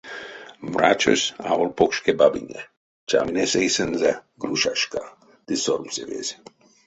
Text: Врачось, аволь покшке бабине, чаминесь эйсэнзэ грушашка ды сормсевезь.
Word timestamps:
Врачось, 0.75 1.25
аволь 1.51 1.75
покшке 1.79 2.11
бабине, 2.21 2.61
чаминесь 3.09 3.57
эйсэнзэ 3.63 4.11
грушашка 4.41 5.01
ды 5.47 5.53
сормсевезь. 5.63 6.33